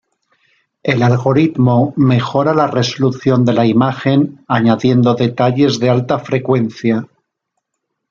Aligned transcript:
El 0.81 1.03
algoritmo 1.03 1.93
mejora 1.95 2.55
la 2.55 2.65
resolución 2.65 3.45
de 3.45 3.53
la 3.53 3.67
imagen 3.67 4.43
añadiendo 4.47 5.13
detalles 5.13 5.77
de 5.77 5.91
alta 5.91 6.17
frecuencia. 6.17 7.07